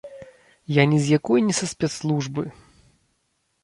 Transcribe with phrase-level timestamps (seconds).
[0.77, 2.43] Я ні з якой не са спецслужбы.